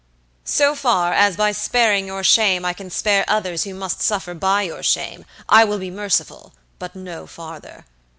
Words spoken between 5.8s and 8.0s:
merciful, but no further.